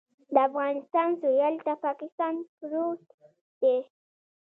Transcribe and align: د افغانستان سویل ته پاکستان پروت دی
د 0.33 0.35
افغانستان 0.49 1.09
سویل 1.21 1.55
ته 1.65 1.73
پاکستان 1.85 2.33
پروت 2.57 3.01
دی 3.61 3.77